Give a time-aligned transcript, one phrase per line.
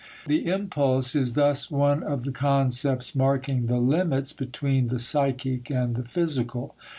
[0.25, 5.95] The impulse is thus one of the concepts marking the limits between the psychic and
[5.95, 6.73] the physical.